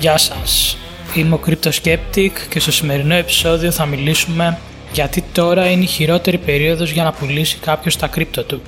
Γεια 0.00 0.16
σας, 0.16 0.76
είμαι 1.14 1.34
ο 1.34 1.40
Cryptoskeptic 1.46 2.30
και 2.50 2.60
στο 2.60 2.72
σημερινό 2.72 3.14
επεισόδιο 3.14 3.70
θα 3.70 3.86
μιλήσουμε 3.86 4.58
γιατί 4.92 5.24
τώρα 5.32 5.70
είναι 5.70 5.82
η 5.82 5.86
χειρότερη 5.86 6.38
περίοδος 6.38 6.90
για 6.90 7.04
να 7.04 7.12
πουλήσει 7.12 7.58
κάποιος 7.58 7.96
τα 7.96 8.06
κρύπτο 8.06 8.44
του. 8.44 8.62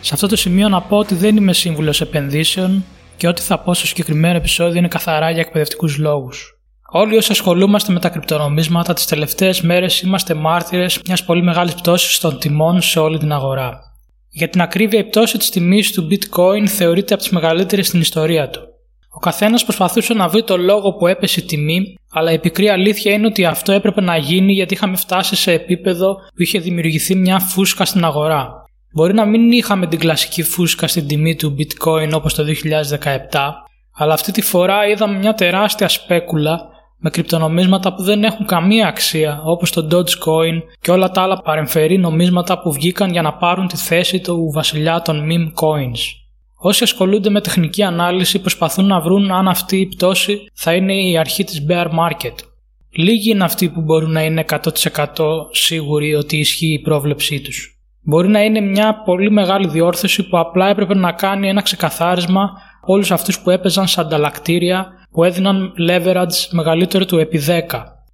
Σε 0.00 0.14
αυτό 0.14 0.26
το 0.26 0.36
σημείο 0.36 0.68
να 0.68 0.80
πω 0.80 0.96
ότι 0.96 1.14
δεν 1.14 1.36
είμαι 1.36 1.52
σύμβουλος 1.52 2.00
επενδύσεων 2.00 2.84
και 3.16 3.28
ό,τι 3.28 3.42
θα 3.42 3.58
πω 3.58 3.74
στο 3.74 3.86
συγκεκριμένο 3.86 4.36
επεισόδιο 4.36 4.78
είναι 4.78 4.88
καθαρά 4.88 5.30
για 5.30 5.40
εκπαιδευτικούς 5.40 5.96
λόγους. 5.96 6.58
Όλοι 6.90 7.16
όσοι 7.16 7.32
ασχολούμαστε 7.32 7.92
με 7.92 8.00
τα 8.00 8.08
κρυπτονομίσματα 8.08 8.92
τις 8.92 9.04
τελευταίες 9.04 9.60
μέρες 9.60 10.00
είμαστε 10.00 10.34
μάρτυρες 10.34 11.00
μιας 11.06 11.24
πολύ 11.24 11.42
μεγάλης 11.42 11.74
πτώσης 11.74 12.18
των 12.18 12.38
τιμών 12.38 12.80
σε 12.80 12.98
όλη 12.98 13.18
την 13.18 13.32
αγορά. 13.32 13.78
Για 14.30 14.48
την 14.48 14.60
ακρίβεια 14.60 14.98
η 14.98 15.04
πτώση 15.04 15.38
της 15.38 15.50
τιμής 15.50 15.92
του 15.92 16.08
bitcoin 16.10 16.66
θεωρείται 16.66 17.14
από 17.14 17.22
τις 17.22 17.32
μεγαλύτερες 17.32 17.86
στην 17.86 18.00
ιστορία 18.00 18.48
του. 18.48 18.71
Ο 19.22 19.24
καθένας 19.24 19.64
προσπαθούσε 19.64 20.14
να 20.14 20.28
βρει 20.28 20.44
το 20.44 20.56
λόγο 20.56 20.92
που 20.92 21.06
έπεσε 21.06 21.40
η 21.40 21.42
τιμή, 21.42 21.94
αλλά 22.12 22.32
η 22.32 22.38
πικρή 22.38 22.68
αλήθεια 22.68 23.12
είναι 23.12 23.26
ότι 23.26 23.44
αυτό 23.44 23.72
έπρεπε 23.72 24.00
να 24.00 24.16
γίνει 24.16 24.52
γιατί 24.52 24.74
είχαμε 24.74 24.96
φτάσει 24.96 25.36
σε 25.36 25.52
επίπεδο 25.52 26.14
που 26.14 26.42
είχε 26.42 26.58
δημιουργηθεί 26.58 27.14
μια 27.14 27.38
φούσκα 27.38 27.84
στην 27.84 28.04
αγορά. 28.04 28.52
Μπορεί 28.94 29.14
να 29.14 29.24
μην 29.24 29.52
είχαμε 29.52 29.86
την 29.86 29.98
κλασική 29.98 30.42
φούσκα 30.42 30.86
στην 30.86 31.06
τιμή 31.06 31.36
του 31.36 31.56
bitcoin 31.58 32.10
όπως 32.14 32.34
το 32.34 32.44
2017, 33.30 33.52
αλλά 33.96 34.12
αυτή 34.12 34.32
τη 34.32 34.42
φορά 34.42 34.88
είδαμε 34.88 35.18
μια 35.18 35.34
τεράστια 35.34 35.88
σπέκουλα 35.88 36.60
με 36.98 37.10
κρυπτονομίσματα 37.10 37.94
που 37.94 38.02
δεν 38.02 38.24
έχουν 38.24 38.46
καμία 38.46 38.86
αξία 38.86 39.40
όπως 39.44 39.72
το 39.72 39.88
Dogecoin 39.90 40.62
και 40.80 40.90
όλα 40.90 41.10
τα 41.10 41.22
άλλα 41.22 41.42
παρεμφερή 41.42 41.98
νομίσματα 41.98 42.60
που 42.60 42.72
βγήκαν 42.72 43.10
για 43.10 43.22
να 43.22 43.34
πάρουν 43.34 43.66
τη 43.66 43.76
θέση 43.76 44.20
του 44.20 44.50
βασιλιά 44.54 45.02
των 45.02 45.26
meme 45.30 45.64
coins. 45.64 46.21
Όσοι 46.64 46.82
ασχολούνται 46.82 47.30
με 47.30 47.40
τεχνική 47.40 47.82
ανάλυση 47.82 48.38
προσπαθούν 48.38 48.86
να 48.86 49.00
βρουν 49.00 49.30
αν 49.30 49.48
αυτή 49.48 49.76
η 49.76 49.86
πτώση 49.86 50.46
θα 50.54 50.74
είναι 50.74 50.94
η 50.94 51.18
αρχή 51.18 51.44
της 51.44 51.66
bear 51.68 51.86
market. 51.86 52.34
Λίγοι 52.90 53.30
είναι 53.30 53.44
αυτοί 53.44 53.68
που 53.68 53.80
μπορούν 53.80 54.10
να 54.10 54.22
είναι 54.24 54.44
100% 54.48 54.58
σίγουροι 55.50 56.14
ότι 56.14 56.36
ισχύει 56.36 56.72
η 56.72 56.80
πρόβλεψή 56.80 57.40
τους. 57.40 57.80
Μπορεί 58.02 58.28
να 58.28 58.42
είναι 58.42 58.60
μια 58.60 59.02
πολύ 59.04 59.30
μεγάλη 59.30 59.68
διόρθωση 59.68 60.28
που 60.28 60.38
απλά 60.38 60.68
έπρεπε 60.68 60.94
να 60.94 61.12
κάνει 61.12 61.48
ένα 61.48 61.62
ξεκαθάρισμα 61.62 62.50
όλους 62.86 63.10
αυτούς 63.10 63.40
που 63.40 63.50
έπαιζαν 63.50 63.86
σαν 63.86 64.04
ανταλλακτήρια 64.04 64.86
που 65.10 65.24
έδιναν 65.24 65.72
leverage 65.88 66.48
μεγαλύτερο 66.50 67.04
του 67.04 67.18
επί 67.18 67.42
10. 67.46 67.62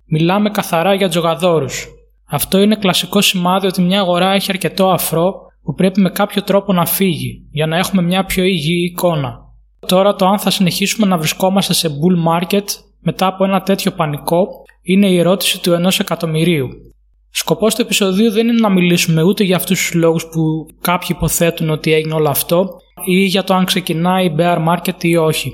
Μιλάμε 0.07 0.51
καθαρά 0.51 0.95
για 0.95 1.09
τζογαδόρους. 1.09 1.87
Αυτό 2.31 2.61
είναι 2.61 2.77
κλασικό 2.77 3.21
σημάδι 3.21 3.67
ότι 3.67 3.83
μια 3.83 4.01
αγορά 4.01 4.33
έχει 4.33 4.51
αρκετό 4.51 4.91
αφρό 4.91 5.48
που 5.69 5.75
πρέπει 5.75 6.01
με 6.01 6.11
κάποιο 6.11 6.43
τρόπο 6.43 6.73
να 6.73 6.87
φύγει 6.87 7.47
για 7.51 7.67
να 7.67 7.77
έχουμε 7.77 8.03
μια 8.03 8.25
πιο 8.25 8.45
υγιή 8.45 8.91
εικόνα. 8.91 9.39
Τώρα 9.87 10.15
το 10.15 10.27
αν 10.27 10.39
θα 10.39 10.51
συνεχίσουμε 10.51 11.07
να 11.07 11.19
βρισκόμαστε 11.19 11.73
σε 11.73 11.89
bull 11.89 12.33
market 12.33 12.65
μετά 13.01 13.27
από 13.27 13.45
ένα 13.45 13.61
τέτοιο 13.63 13.91
πανικό 13.91 14.47
είναι 14.83 15.09
η 15.09 15.19
ερώτηση 15.19 15.63
του 15.63 15.73
ενός 15.73 16.01
εκατομμυρίου. 16.01 16.69
Σκοπός 17.31 17.75
του 17.75 17.83
επεισοδίου 17.83 18.31
δεν 18.31 18.49
είναι 18.49 18.61
να 18.61 18.69
μιλήσουμε 18.69 19.23
ούτε 19.23 19.45
για 19.45 19.57
αυτούς 19.57 19.81
τους 19.81 19.95
λόγους 19.95 20.27
που 20.27 20.67
κάποιοι 20.81 21.09
υποθέτουν 21.11 21.71
ότι 21.71 21.93
έγινε 21.93 22.15
όλο 22.15 22.29
αυτό 22.29 22.69
ή 23.07 23.25
για 23.25 23.45
το 23.45 23.55
αν 23.55 23.65
ξεκινάει 23.65 24.25
η 24.27 24.35
bear 24.39 24.67
market 24.69 25.05
ή 25.05 25.17
όχι. 25.17 25.53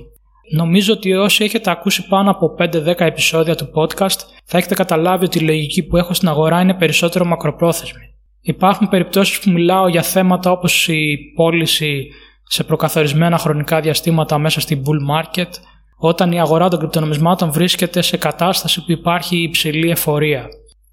Νομίζω 0.53 0.93
ότι 0.93 1.13
όσοι 1.13 1.45
έχετε 1.45 1.71
ακούσει 1.71 2.07
πάνω 2.09 2.31
από 2.31 2.55
5-10 2.59 3.01
επεισόδια 3.01 3.55
του 3.55 3.71
podcast 3.75 4.19
θα 4.45 4.59
έχετε 4.59 4.75
καταλάβει 4.75 5.25
ότι 5.25 5.39
η 5.39 5.43
λογική 5.43 5.83
που 5.83 5.97
έχω 5.97 6.15
στην 6.15 6.29
αγορά 6.29 6.61
είναι 6.61 6.75
περισσότερο 6.75 7.25
μακροπρόθεσμη. 7.25 8.14
Υπάρχουν 8.47 8.89
περιπτώσεις 8.89 9.41
που 9.41 9.51
μιλάω 9.51 9.89
για 9.89 10.03
θέματα 10.03 10.51
όπως 10.51 10.89
η 10.89 11.19
πώληση 11.35 12.09
σε 12.49 12.65
προκαθορισμένα 12.65 13.39
χρονικά 13.39 13.81
διαστήματα 13.81 14.39
μέσα 14.39 14.61
στην 14.61 14.83
bull 14.85 15.15
market, 15.17 15.51
όταν 15.99 16.33
η 16.33 16.41
αγορά 16.41 16.69
των 16.69 16.79
κρυπτονομισμάτων 16.79 17.53
βρίσκεται 17.53 18.03
σε 18.03 18.17
κατάσταση 18.17 18.85
που 18.85 18.93
υπάρχει 18.93 19.43
υψηλή 19.43 19.91
εφορία. 19.91 20.47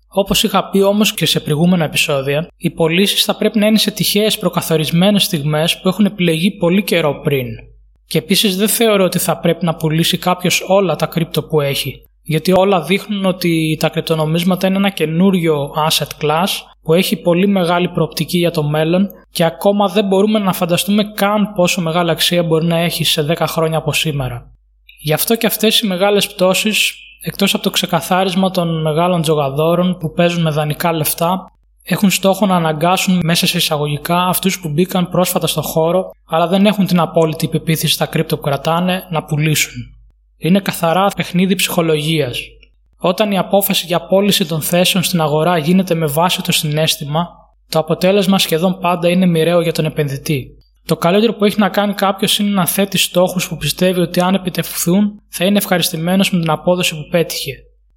Όπως 0.08 0.43
είχα 0.43 0.69
πει 0.69 0.81
όμως 0.81 1.13
και 1.13 1.25
σε 1.25 1.39
προηγούμενα 1.39 1.83
επεισόδια, 1.83 2.48
οι 2.58 2.70
πωλήσεις 2.70 3.23
θα 3.23 3.36
πρέπει 3.36 3.59
να 3.59 3.65
είναι 3.65 3.77
σε 3.77 3.92
τυχαίες 3.92 4.37
προκαθορισμένες 4.37 5.23
στιγμές 5.23 5.80
που 5.80 5.87
έχουν 5.87 6.05
επιλεγεί 6.05 6.52
πολύ 6.52 6.83
καιρό 6.83 7.21
πριν. 7.23 7.47
Και 8.05 8.17
επίσης 8.17 8.58
δεν 8.58 8.67
θεωρώ 8.67 9.03
ότι 9.03 9.20
θα 9.20 9.37
πρέπει 9.37 9.65
να 9.65 9.76
πουλήσει 9.76 10.17
κάποιος 10.17 10.64
όλα 10.67 10.95
τα 10.95 11.05
κρύπτο 11.05 11.43
που 11.43 11.61
έχει, 11.61 12.05
γιατί 12.23 12.52
όλα 12.52 12.81
δείχνουν 12.81 13.26
ότι 13.26 13.77
τα 13.80 13.89
κρυπτονομίσματα 13.89 14.67
είναι 14.67 14.77
ένα 14.77 14.89
καινούριο 14.89 15.73
asset 15.89 16.26
class 16.26 16.47
που 16.83 16.93
έχει 16.93 17.15
πολύ 17.15 17.47
μεγάλη 17.47 17.89
προοπτική 17.89 18.37
για 18.37 18.52
το 18.52 18.64
μέλλον 18.64 19.09
και 19.31 19.43
ακόμα 19.43 19.87
δεν 19.87 20.05
μπορούμε 20.05 20.39
να 20.39 20.53
φανταστούμε 20.53 21.03
καν 21.03 21.53
πόσο 21.55 21.81
μεγάλη 21.81 22.11
αξία 22.11 22.43
μπορεί 22.43 22.65
να 22.65 22.77
έχει 22.77 23.03
σε 23.03 23.25
10 23.30 23.43
χρόνια 23.47 23.77
από 23.77 23.93
σήμερα. 23.93 24.52
Γι' 24.99 25.14
αυτό 25.14 25.36
και 25.36 25.47
αυτές 25.47 25.80
οι 25.80 25.87
μεγάλες 25.87 26.27
πτώσεις, 26.27 26.93
εκτός 27.21 27.53
από 27.53 27.64
το 27.64 27.70
ξεκαθάρισμα 27.70 28.52
των 28.52 28.81
μεγάλων 28.81 29.21
τζογαδόρων 29.21 29.97
που 29.97 30.14
παίζουν 30.14 30.41
με 30.41 30.49
δανεικά 30.49 30.93
λεφτά, 30.93 31.52
έχουν 31.83 32.09
στόχο 32.09 32.45
να 32.45 32.55
αναγκάσουν 32.55 33.20
μέσα 33.23 33.47
σε 33.47 33.58
εισαγωγικά 33.58 34.17
αυτούς 34.17 34.59
που 34.59 34.70
μπήκαν 34.70 35.09
πρόσφατα 35.09 35.47
στο 35.47 35.61
χώρο 35.61 36.11
αλλά 36.25 36.47
δεν 36.47 36.65
έχουν 36.65 36.86
την 36.86 36.99
απόλυτη 36.99 37.45
υπεποίθηση 37.45 37.93
στα 37.93 38.05
κρύπτο 38.05 38.36
που 38.36 38.41
κρατάνε 38.41 39.08
να 39.09 39.23
πουλήσουν. 39.23 39.73
Είναι 40.37 40.59
καθαρά 40.59 41.08
παιχνίδι 41.15 41.55
ψυχολογίας. 41.55 42.39
Όταν 43.04 43.32
η 43.32 43.38
απόφαση 43.38 43.86
για 43.86 44.06
πώληση 44.06 44.48
των 44.48 44.62
θέσεων 44.62 45.04
στην 45.04 45.22
αγορά 45.22 45.58
γίνεται 45.58 45.95
με 45.95 46.06
βάση 46.06 46.42
το 46.42 46.52
συνέστημα, 46.52 47.28
το 47.70 47.80
αποτέλεσμα 47.80 48.39
σχεδόν 48.39 48.80
πάντα 48.80 49.10
είναι 49.10 49.26
μοιραίο 49.26 49.62
για 49.62 49.72
τον 49.72 49.86
επενδυτή. 49.86 50.48
Το 50.86 50.98
καλύτερο 50.98 51.34
που 51.34 51.45
έχει 51.45 51.60
να 51.60 51.70
κάνει 51.70 51.94
κάποιος 51.94 52.39
είναι 52.39 52.50
να 52.50 52.66
θέτει 52.66 52.98
στόχους 52.98 53.48
που 53.48 53.58
πιστεύει 53.58 54.00
ότι 54.00 54.22
αν 54.22 54.34
επιτευχθούν 54.34 55.22
θα 55.30 55.45
είναι 55.45 55.58
ευχαριστημένος 55.58 56.32
με 56.32 56.39
την 56.39 56.50
απόδοση 56.50 56.95
που 56.95 57.08
πέτυχε. 57.12 57.54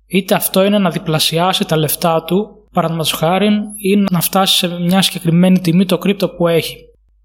Είτε 0.07 0.35
αυτό 0.35 0.65
είναι 0.65 0.79
να 0.79 0.91
διπλασιάσει 0.91 1.65
τα 1.65 1.77
λεφτά 1.77 2.25
του, 2.25 2.47
παραδείγματος 2.73 3.13
χάρη, 3.13 3.49
ή 3.83 3.97
να 4.11 4.21
φτάσει 4.21 4.57
σε 4.57 4.69
μια 4.81 5.03
συγκεκριμένη 5.03 5.59
τιμή 5.59 5.85
το 5.85 5.99
κρύπτο 5.99 6.29
που 6.29 6.49
έχει. 6.49 6.77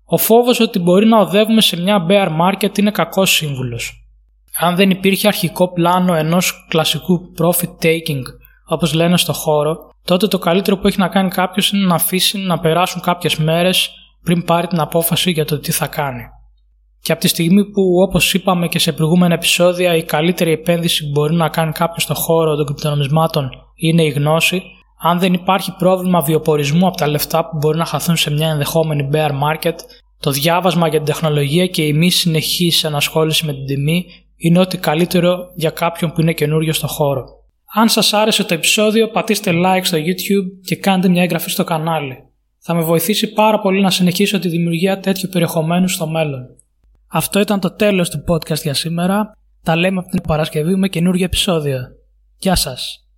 Ο 0.06 0.18
φόβος 0.18 0.60
ότι 0.60 0.80
μπορεί 0.80 1.06
να 1.06 1.20
οδεύουμε 1.20 1.62
σε 1.62 1.82
μια 1.82 2.06
bear 2.10 2.28
market 2.42 2.78
είναι 2.78 2.92
κακός 2.92 3.32
σύμβουλος 3.32 4.09
αν 4.60 4.76
δεν 4.76 4.90
υπήρχε 4.90 5.28
αρχικό 5.28 5.74
πλάνο 5.74 6.14
ενός 6.14 6.66
κλασικού 6.70 7.20
profit 7.38 7.86
taking, 7.86 8.22
όπως 8.66 8.94
λένε 8.94 9.18
στο 9.18 9.34
χώρο, 9.34 9.78
τότε 10.06 10.28
το 10.28 10.38
καλύτερο 10.38 10.78
που 10.78 10.88
έχει 10.88 11.00
να 11.00 11.08
κάνει 11.08 11.30
κάποιος 11.30 11.72
είναι 11.72 11.86
να 11.86 11.96
αφήσει 11.96 12.38
να 12.38 12.60
περάσουν 12.60 13.02
κάποιες 13.02 13.36
μέρες 13.36 13.90
πριν 14.24 14.44
πάρει 14.44 14.68
την 14.68 14.80
απόφαση 14.80 15.32
για 15.32 15.46
το 15.46 15.60
τι 15.60 15.72
θα 15.72 15.88
κάνει. 15.88 16.24
Και 17.02 17.12
από 17.12 17.22
τη 17.22 17.28
στιγμή 17.28 17.66
που 17.66 17.84
όπως 18.08 18.34
είπαμε 18.34 18.68
και 18.68 18.80
σε 18.80 18.92
προηγούμενα 18.92 19.34
επεισόδια 19.34 19.96
η 19.96 20.04
καλύτερη 20.04 20.52
επένδυση 20.52 21.04
που 21.04 21.10
μπορεί 21.12 21.36
να 21.36 21.50
κάνει 21.50 21.72
κάποιος 21.72 22.04
στο 22.04 22.14
χώρο 22.14 22.56
των 22.56 22.66
κρυπτονομισμάτων 22.66 23.50
είναι 23.76 24.04
η 24.04 24.10
γνώση, 24.10 24.62
αν 25.02 25.20
δεν 25.20 25.34
υπάρχει 25.34 25.76
πρόβλημα 25.78 26.22
βιοπορισμού 26.22 26.88
από 26.88 26.98
τα 26.98 27.08
λεφτά 27.08 27.50
που 27.50 27.58
μπορεί 27.58 27.78
να 27.78 27.86
χαθούν 27.86 28.18
σε 28.18 28.32
μια 28.32 28.50
ενδεχόμενη 28.50 29.10
bear 29.14 29.30
market, 29.30 29.76
το 30.20 30.32
διάβασμα 30.32 30.88
για 30.88 30.98
την 30.98 31.14
τεχνολογία 31.14 31.68
και 31.68 31.82
η 31.82 31.94
μη 31.94 32.10
συνεχής 32.10 32.84
ενασχόληση 32.84 33.46
με 33.46 33.54
την 33.54 33.66
τιμή 33.66 34.06
είναι 34.42 34.60
ό,τι 34.60 34.78
καλύτερο 34.78 35.52
για 35.56 35.70
κάποιον 35.70 36.12
που 36.12 36.22
είναι 36.22 36.34
καινούριο 36.34 36.74
στο 36.74 36.88
χώρο. 36.88 37.26
Αν 37.74 37.90
σας 37.90 38.14
άρεσε 38.14 38.44
το 38.44 38.54
επεισόδιο 38.54 39.08
πατήστε 39.10 39.52
like 39.56 39.82
στο 39.84 39.98
YouTube 39.98 40.62
και 40.64 40.76
κάντε 40.76 41.10
μια 41.10 41.22
εγγραφή 41.22 41.50
στο 41.50 41.64
κανάλι. 41.64 42.24
Θα 42.60 42.74
με 42.74 42.82
βοηθήσει 42.82 43.34
πάρα 43.34 43.60
πολύ 43.60 43.82
να 43.82 43.90
συνεχίσω 43.90 44.40
τη 44.40 44.48
δημιουργία 44.48 45.00
τέτοιου 45.00 45.30
περιεχομένου 45.32 45.88
στο 45.88 46.08
μέλλον. 46.08 46.46
Αυτό 47.08 47.40
ήταν 47.40 47.60
το 47.60 47.72
τέλος 47.72 48.10
του 48.10 48.24
podcast 48.28 48.62
για 48.62 48.74
σήμερα. 48.74 49.32
Τα 49.64 49.76
λέμε 49.76 50.00
από 50.00 50.10
την 50.10 50.22
Παρασκευή 50.22 50.76
με 50.76 50.88
καινούργια 50.88 51.26
επεισόδια. 51.26 51.92
Γεια 52.38 52.56
σας! 52.56 53.09